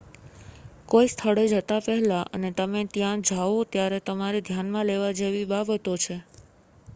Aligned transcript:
કોઈ 0.89 1.09
સ્થળે 1.09 1.43
જતા 1.51 1.77
પહેલાં 1.81 2.31
અને 2.33 2.49
તમે 2.55 2.81
ત્યાં 2.91 3.21
જાઓ 3.29 3.53
ત્યારે 3.71 4.01
તમારે 4.07 4.43
ધ્યાનમાં 4.43 4.89
લેવા 4.89 5.13
જેવી 5.15 5.45
ઘણી 5.45 5.51
બાબતો 5.53 5.97
છે 6.01 6.19